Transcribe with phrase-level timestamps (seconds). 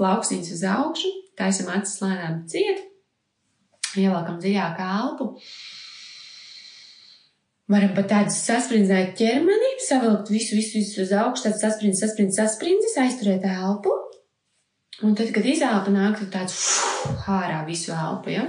[0.00, 2.82] plaukstīņus uz augšu, taisam acis lēnām ciet,
[3.98, 5.32] ievelkam dziļāk elpu.
[7.72, 12.98] Varam pat tādu sasprindzēt ķermeni, savilkt visu, visu, visu uz augšu, tāds sasprindzis, sasprindzis, sasprindzis,
[13.00, 13.94] aizturēt elpu.
[15.02, 16.58] Un tad, kad izelpa nāk, tad tāds
[17.30, 18.44] ārā visu elpu, ja?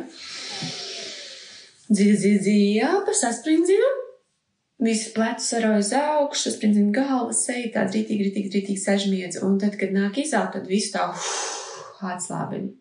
[1.93, 4.02] Dziļi, dziļi, dziļi elpa, saspringzinam.
[4.83, 9.39] Visu plecu saroju uz augšu, sprindzina galva, seja tāds ritīgi, ritīgi, ritīgi sažmiedz.
[9.45, 11.05] Un tad, kad nāk izelpa, tad visu tā
[12.13, 12.73] atslābina.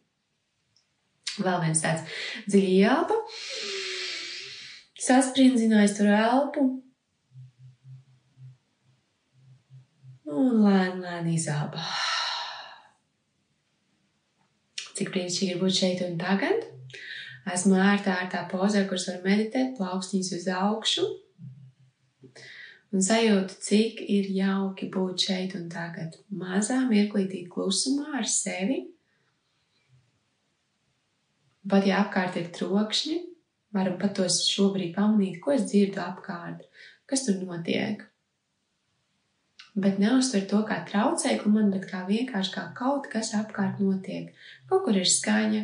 [1.39, 2.03] Vēl viens tāds
[2.51, 3.19] dziļi elpa.
[5.03, 6.67] Saspringzinājis tur elpu.
[10.33, 11.87] Un lēni, lēni izelpa.
[14.93, 16.67] Cik brīnišķīgi ir būt šeit un tagad.
[17.53, 21.07] Esmu ērtā, ērtā pozē, kuras var meditēt, plaukstīņas uz augšu.
[22.93, 26.19] Un sajūtu, cik ir jauki būt šeit un tagad.
[26.29, 28.83] Mazā mirklītī klusumā ar sevi
[31.69, 33.19] Pat ja apkārt ir trokšņi,
[33.75, 36.65] varam pat tos šobrīd pamanīt, ko es dzirdu apkārt,
[37.07, 38.03] kas tur notiek.
[39.79, 44.35] Bet neuztver to kā traucēklu man, bet kā vienkārši kā kaut kas apkārt notiek.
[44.69, 45.63] Kaut kur ir skaņa,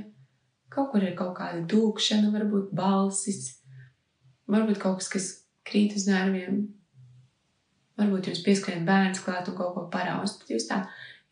[0.73, 3.59] kaut kur ir kaut kāda dūkšana, varbūt balsis,
[4.47, 5.31] varbūt kaut kas, kas
[5.67, 6.62] krīt uz nerviem.
[7.99, 10.85] Varbūt jums pieskrien bērns klāt un kaut ko paraust, bet jūs tā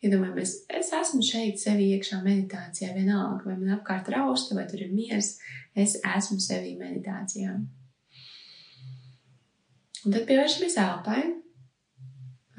[0.05, 4.91] Iedomājamies, es esmu šeit, sevi iekšā meditācijā, vienalga, vai man apkārt rausta, vai tur ir
[4.93, 5.31] miers,
[5.73, 7.55] es esmu sevi meditācijā.
[10.05, 11.23] Un tad pievēršamies elpai,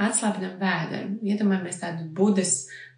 [0.09, 1.15] atslābinam vēderu.
[1.31, 2.57] Iedomājamies tādu budas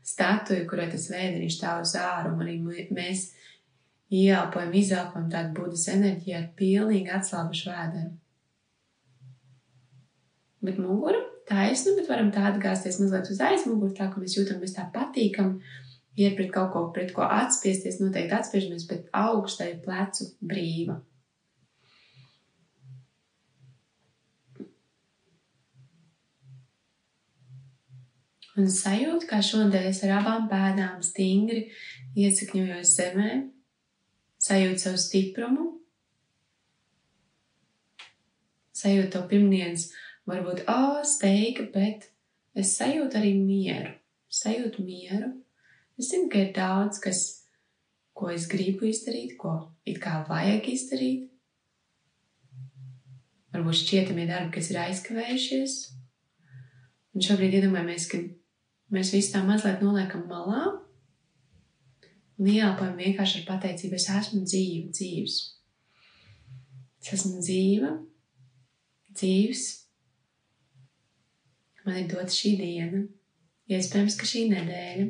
[0.09, 2.57] statuju, kurai tas vēderiņš stāv uz āru, un arī
[2.97, 3.27] mēs
[4.09, 8.17] ieelpojam, izelpojam tādu budas enerģiju ar pilnīgi atslābušu vēderu.
[10.61, 14.87] Bet muguru taisnu, bet varam tā atgāzties mazliet uz aizmuguri, tā ka mēs jūtamies tā
[14.95, 15.57] patīkam,
[16.21, 21.01] iet pret kaut ko, pret ko atspiesties, noteikti atspiežamies, bet augstai plecu brīva.
[28.61, 31.69] Un sajūta, kā šodien es ar abām pēdām stingri
[32.19, 33.31] iesakņojos zemē,
[34.43, 35.67] sajūta savu stiprumu,
[38.77, 39.89] sajūta to pirmdienas
[40.31, 42.09] varbūt, ā, steiga, bet
[42.59, 43.93] es sajūtu arī mieru.
[44.31, 45.33] Sajūtu mieru.
[45.99, 47.23] Es zinu, ka ir daudz, kas,
[48.17, 49.55] ko es gribu izdarīt, ko
[49.89, 51.27] it kā vajag izdarīt.
[53.51, 55.79] Varbūt šķietamie darbi, kas ir aizkavējušies.
[57.17, 58.21] Un šobrīd iedomājamies, ka
[58.95, 60.69] mēs visu tā mazliet noliekam malā
[62.41, 65.37] un ieelpojam vienkārši ar pateicību, es esmu dzīva, dzīves.
[67.01, 67.91] Es esmu dzīva,
[69.17, 69.65] dzīves,
[71.87, 73.03] man ir dota šī diena,
[73.71, 75.07] iespējams, ka šī nedēļa,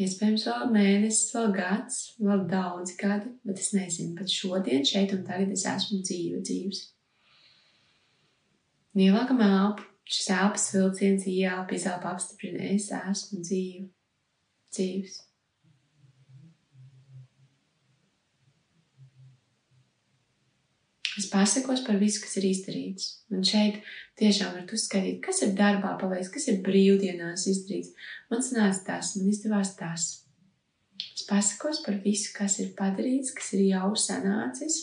[0.00, 5.24] iespējams, vēl mēnesis, vēl gads, vēl daudzi gadi, bet es nezinu, bet šodien, šeit un
[5.26, 6.84] tagad es esmu dzīva, dzīves.
[9.00, 13.86] Ielākam elpu, šis elpas vilciens ieelpa, izelpa apstiprina, es esmu dzīva,
[14.74, 15.20] dzīves.
[21.20, 23.08] Es pasakos par visu, kas ir izdarīts.
[23.28, 23.82] Un šeit
[24.16, 27.90] tiešām varat uzskaitīt, kas ir darbā paveikts, kas ir brīvdienās izdarīts.
[28.32, 30.06] Man sanāca tas, man izdevās tas.
[31.10, 34.80] Es pasakos par visu, kas ir padarīts, kas ir jau sanācis.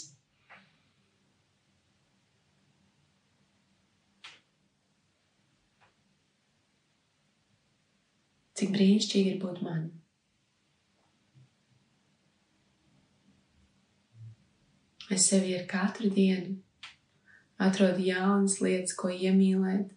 [8.61, 9.87] Cik brīnišķīgi ir būt man.
[15.11, 16.57] Es sevi ar katru dienu
[17.57, 19.91] atrodu jaunas lietas, ko iemīlēt,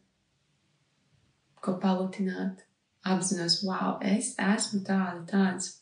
[1.61, 2.65] ko palutināt.
[3.01, 5.77] Apzinos, wow, es esmu tāda, tāds.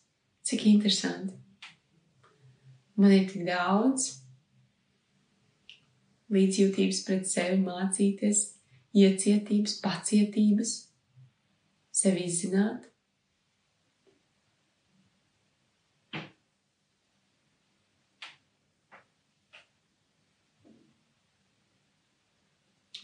[0.46, 1.34] Cik interesanti.
[2.98, 4.06] Man ir tik daudz
[6.32, 8.44] līdzjūtības pret sevi mācīties,
[8.96, 10.72] iecietības, pacietības,
[11.94, 12.86] sevi izzināt.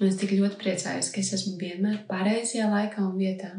[0.01, 3.51] Un es tik ļoti priecājos, ka es esmu vienmēr pareizajā laikā un vietā.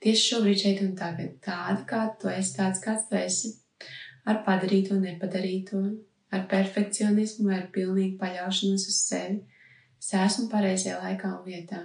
[0.00, 3.50] Tieši šobrīd, šeit un tagad, tāda kā tu esi, tāds kāds tu esi,
[4.24, 5.82] ar padarīto, nepadarīto,
[6.32, 9.42] ar perfekcionismu vai ar pilnīgu paļaušanos uz sevi.
[10.00, 11.82] Es esmu pareizajā laikā un vietā.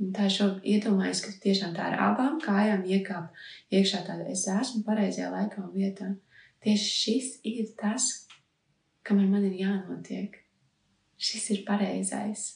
[0.00, 4.84] Un tā šobrīd iedomājas, ka tiešām tā ar abām kājām iekāp iekšā tāda, es esmu
[4.86, 6.12] pareizajā laikā un vietā.
[6.62, 8.06] Tieši šis ir tas,
[9.02, 10.39] kam ar mani ir jānotiek
[11.20, 12.46] šis ir pareizais.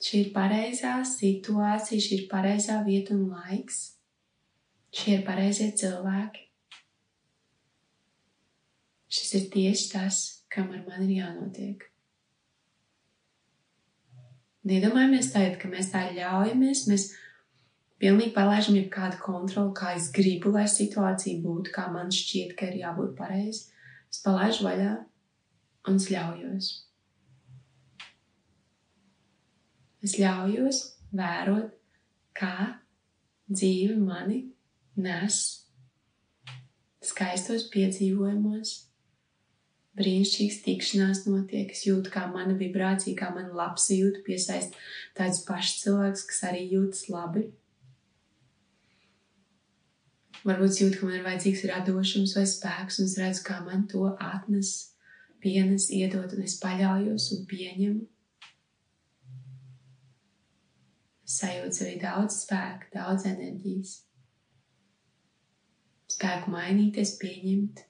[0.00, 3.80] Šī ir pareizā situācija, šī ir pareizā vieta un laiks.
[4.96, 6.46] Šie ir pareizie cilvēki.
[9.10, 11.84] Šis ir tieši tas, kam ar mani ir jānotiek.
[14.70, 17.06] Iedomājamies tagad, ka mēs tā ļaujamies, mēs
[18.02, 22.68] pilnīgi palaižam jau kādu kontroli, kā es gribu, lai situācija būtu, kā man šķiet, ka
[22.70, 23.68] ir jābūt pareizi.
[24.10, 24.92] Es palaižu vaļā
[25.88, 26.70] un es ļaujos.
[30.04, 31.74] Es ļaujos vērot,
[32.36, 32.54] kā
[33.50, 34.44] dzīve mani
[35.00, 35.40] nes
[37.04, 38.76] skaistos piedzīvojumos.
[40.00, 44.76] Brīnišķīgas tikšanās notiek, es jūtu, kā mana vibrācija, kā mana labsajūta piesaist
[45.18, 47.48] tādus pašus cilvēkus, kas arī jūtas labi.
[50.46, 54.06] Varbūt jūt, ka man ir vajadzīgs radošums vai spēks, un es redzu, kā man to
[54.14, 54.89] atnes,
[55.42, 58.08] pienes, iedod, un es paļaujos un pieņemu.
[61.30, 63.94] sajūta arī daudz spēka, daudz enerģijas.
[66.10, 67.84] Spēku mainīties, pieņemt.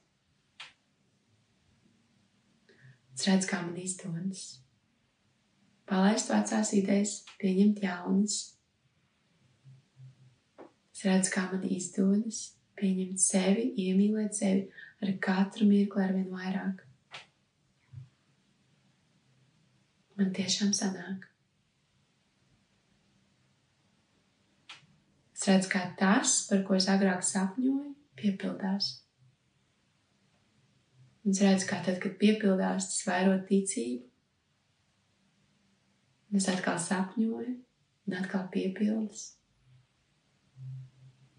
[3.15, 4.45] Es redzu, kā man izdodas.
[5.89, 8.37] Palaist vecās idejas, pieņemt jaunas.
[10.93, 12.45] Es redzu, kā man izdodas
[12.79, 14.63] pieņemt sevi, iemīlēt sevi
[15.01, 16.85] ar katru mirkli ar vien vairāk.
[20.21, 21.23] Man tiešām sanāk.
[25.33, 28.89] Es redzu, kā tas, par ko es agrāk sapņoju, piepildās.
[31.25, 34.05] Un es redzu, kā tad, kad piepildās, tas vairo ticību.
[36.29, 37.55] Un es atkal sapņoju,
[38.05, 39.23] un atkal piepildas.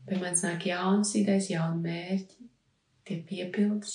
[0.08, 2.48] Pie manis nāk jaunas idejas, jauni mērķi,
[3.06, 3.94] tie piepildas.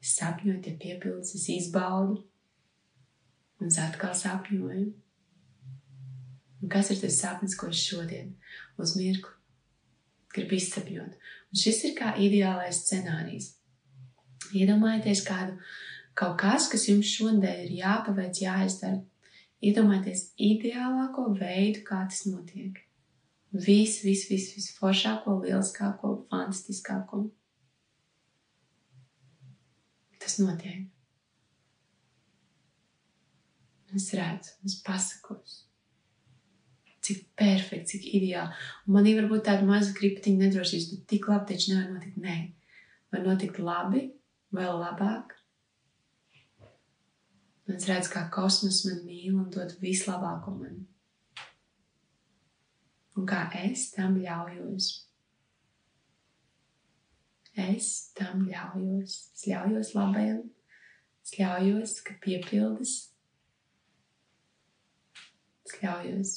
[0.00, 2.22] Es sapņoju, tie piepildas, es izbaudu,
[3.60, 4.86] un es atkal sapņoju.
[6.62, 8.32] Un kas ir tas sapnis, ko es šodien
[8.80, 9.34] uz mirkli
[10.36, 11.12] gribu izsapņot?
[11.52, 13.52] Un šis ir kā ideālais scenārijs.
[14.56, 15.56] Iedomājieties kādu
[16.16, 19.02] kaut kas, kas jums šodien ir jāpaveic, jāizdara.
[19.64, 22.82] Iedomājieties ideālāko veidu, kā tas notiek.
[23.52, 27.24] Viss, viss, viss, viss foršāko, lieliskāko, fantastiskāko.
[30.20, 30.84] Tas notiek.
[33.96, 35.62] Es redzu, es pasakos
[37.06, 38.54] cik perfekts, cik ideāli.
[38.86, 42.18] Un manī varbūt tāda maza kriptiņa nedrošības, bet tik labi taču nevar notikt.
[42.22, 42.36] Nē,
[43.14, 44.02] var notikt labi,
[44.56, 45.36] vēl labāk.
[47.66, 50.84] Un es redzu, kā kosmos man mīl un dod vislabāko man.
[53.16, 54.90] Un kā es tam ļaujos.
[57.56, 57.88] Es
[58.18, 59.16] tam ļaujos.
[59.34, 60.42] Es ļaujos labajam.
[61.24, 62.98] Es ļaujos, ka piepildas.
[65.66, 66.34] Es ļaujos.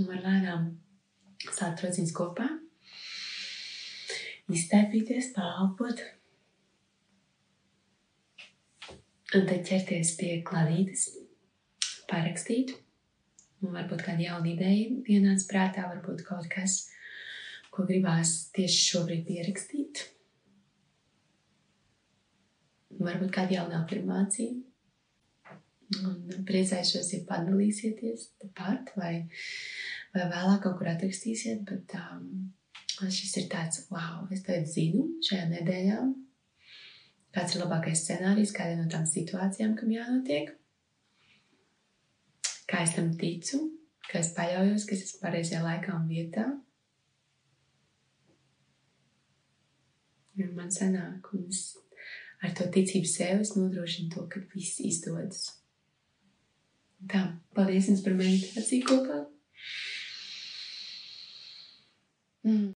[0.00, 0.68] Un var lēnām
[1.48, 2.46] sākt rociņas kopā,
[4.52, 6.04] iztaipīties, pārelpot.
[9.36, 11.08] Un tad ķerties pie klavītes,
[12.10, 12.76] parakstīt.
[13.60, 16.82] Un varbūt kāda jauna ideja ienāca prātā, varbūt kaut kas,
[17.70, 20.04] ko gribās tieši šobrīd pierakstīt.
[23.00, 24.58] Varbūt kāda jauna afirmācija.
[26.06, 29.14] Un priecāšos, ja padalīsieties tepat vai
[30.14, 32.50] vai vēlāk kaut kur atrakstīsiet, bet um,
[33.00, 35.98] šis ir tāds, wow, es tagad zinu šajā nedēļā,
[37.36, 40.50] kāds ir labākais scenārijs, kāda no tām situācijām, kam jānotiek,
[42.70, 43.62] kā es tam ticu,
[44.10, 46.48] ka es paļaujos, ka es esmu pareizajā laikā un vietā.
[50.40, 51.64] Un man sanāk, un es
[52.40, 55.42] ar to ticību sev nodrošinu to, ka viss izdodas.
[57.10, 57.22] Tā,
[57.56, 59.18] paldies jums par meditāciju kopā!
[62.44, 62.68] Mm.